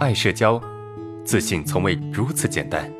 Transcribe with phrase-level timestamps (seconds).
[0.00, 0.58] 爱社交，
[1.26, 2.90] 自信从未如此简单。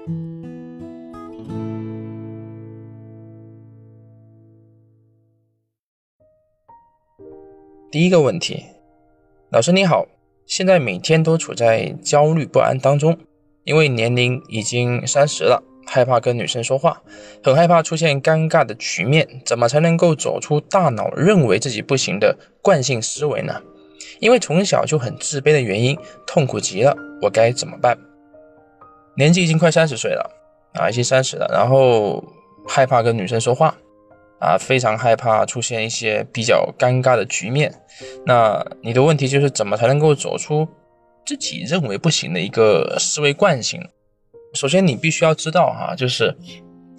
[7.90, 8.66] 第一个问题，
[9.48, 10.06] 老师你好，
[10.44, 13.16] 现在每天都处在焦虑不安当中，
[13.64, 15.64] 因为年龄已经三十了。
[15.86, 17.02] 害怕跟女生说话，
[17.42, 23.62] 很害怕出现尴尬的局面，怎么才能够走出大脑认为自己不行的惯性思维呢？
[24.20, 27.98] 因为从小就很自卑的原因，痛苦极了，我该怎么办？
[29.16, 30.30] 年纪已经快三十岁了
[30.74, 32.22] 啊，已经三十了，然后
[32.68, 33.74] 害怕跟女生说话
[34.38, 37.74] 啊，非常害怕出现一些比较尴尬的局面。
[38.24, 40.66] 那你的问题就是怎么才能够走出
[41.26, 43.82] 自己认为不行的一个思维惯性？
[44.54, 46.34] 首先，你必须要知道哈，就是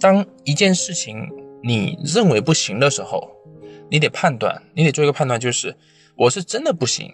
[0.00, 1.28] 当一件事情
[1.62, 3.30] 你认为不行的时候，
[3.90, 5.74] 你得判断，你得做一个判断，就是
[6.22, 7.12] 我是真的不行，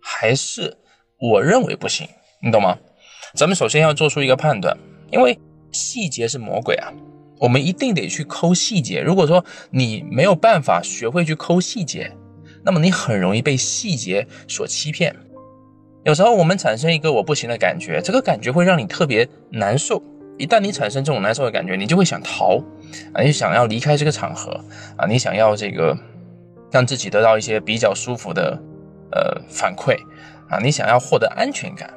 [0.00, 0.78] 还是
[1.18, 2.08] 我认为不行，
[2.42, 2.78] 你懂吗？
[3.34, 4.74] 咱们首先要做出一个判断，
[5.10, 5.38] 因为
[5.72, 6.90] 细节是魔鬼啊，
[7.38, 9.02] 我们一定得去抠细节。
[9.02, 12.10] 如果说你没有办法学会去抠细节，
[12.64, 15.14] 那么你很容易被细节所欺骗。
[16.04, 20.02] 有时候我们产生一个我不行的感觉，这个感觉会让你特别难受。
[20.38, 22.56] 一旦你产生这种难受的感觉，你就会想逃
[23.12, 24.58] 啊，你想要离开这个场合
[24.96, 25.94] 啊，你想要这个
[26.70, 28.58] 让自己得到一些比较舒服的
[29.12, 29.96] 呃反馈
[30.48, 31.90] 啊，你想要获得安全感。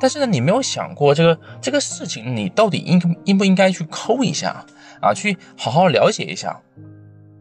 [0.00, 4.64] 但是呢，你没有想过这个这个事情，你到底应应不应该去抠一下
[5.00, 6.60] 啊，去好好了解一下，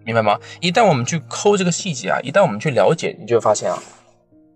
[0.03, 0.39] 明白吗？
[0.59, 3.77] 一旦我们去抠这个细节啊，一旦我们去了解，你就会发现啊。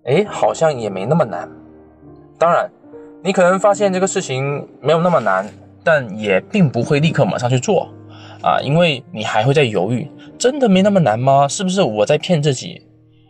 [0.06, 1.48] 哎，好像也没那么难。
[2.40, 2.68] 当然，
[3.24, 5.48] 你可能发现这个事情没有那么难，
[5.84, 7.88] 但也并不会立刻马上去做
[8.42, 11.48] 啊，因为你还会在犹豫，真的没那么难吗？
[11.48, 12.82] 是不是我在骗自己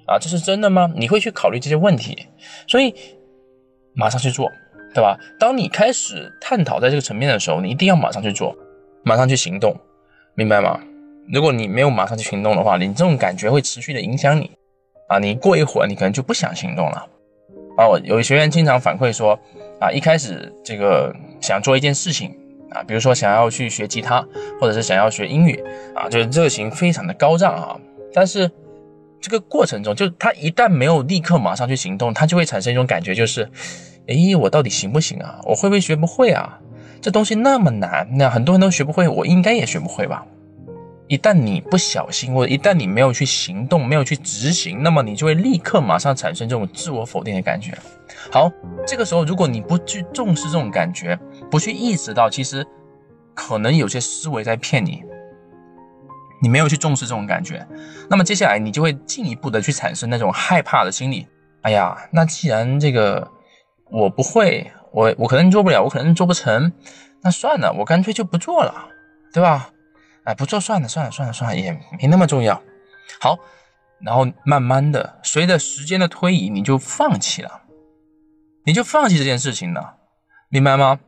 [0.07, 0.17] 啊？
[0.19, 0.91] 这是真的吗？
[0.95, 2.17] 你会去考虑这些问题，
[2.67, 2.93] 所以
[3.93, 4.49] 马上去做，
[4.93, 5.17] 对吧？
[5.39, 8.55] 当你开始探讨在这个层面的时候，你一定要马上去做，
[9.03, 9.75] 马上去行动，
[10.35, 10.79] 明白吗？
[11.31, 14.51] 如果你没有马上去行动的话，你这种感觉会持续的影响你。
[15.07, 17.05] 啊，你过一会儿，你可能就不想行动了。
[17.77, 19.37] 啊，我有学员经常反馈说，
[19.79, 22.33] 啊，一开始这个想做一件事情，
[22.71, 24.25] 啊，比如说想要去学吉他，
[24.59, 25.63] 或者是想要学英语，
[25.95, 27.77] 啊，就是热情非常的高涨啊。
[28.13, 28.49] 但是
[29.19, 33.49] 这个过程中，就他一旦没有立刻马上去行动，他就会产生一种感觉，就是，
[34.07, 35.39] 诶，我到底行不行啊？
[35.45, 36.59] 我会不会学不会啊？
[37.01, 40.25] 这东西那么难，那很多人都学不会，我应该也学不会吧？
[41.11, 47.77] 一旦你不小心，或者一旦你没有去行动，没有去执行，那么你就会立刻马上产生这种自我否定的感觉。
[48.31, 48.49] 好，
[48.87, 52.65] 这个时候如果你不去重视这种感觉，不去意识到其实
[53.33, 55.03] 可能有些思维在骗你，
[56.41, 57.67] 你没有去重视这种感觉，
[58.09, 61.27] 那么接下来你就会进一步的去产生那种害怕的心理。
[61.63, 63.29] 哎呀，那既然这个
[63.89, 66.71] 我不会，我我可能做不了，我可能做不成，
[67.21, 68.87] 那算了，我干脆就不做了，
[69.33, 69.71] 对吧？
[70.23, 72.61] 哎，不做算了，算了，算了，算了，也没那么重要。
[73.19, 73.39] 好，
[74.01, 77.63] 然后慢慢的，随着时间的推移，你就放弃了，
[78.65, 79.95] 你就放弃这件事情了，
[80.49, 80.99] 明白吗？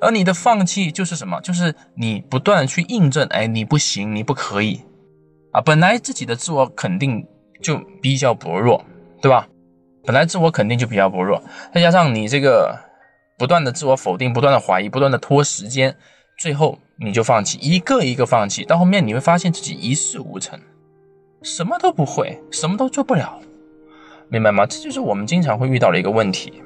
[0.00, 1.40] 而你的放弃就是什么？
[1.42, 4.80] 就是你不断的去印证，哎，你不行，你不可以
[5.52, 5.60] 啊。
[5.60, 7.24] 本来自己的自我肯定
[7.62, 8.84] 就比较薄弱，
[9.20, 9.46] 对吧？
[10.04, 11.40] 本来自我肯定就比较薄弱，
[11.72, 12.76] 再加上你这个
[13.38, 15.96] 不断的自我否定，不断的怀疑，不断的拖时间。
[16.42, 20.58] 最后你就放弃，一个一个放弃，到后面你会发现自己一事无成，
[21.40, 23.38] 什么都不会，什么都做不了，
[24.28, 24.66] 明白吗？
[24.66, 26.60] 这就是我们经常会遇到的一个问题。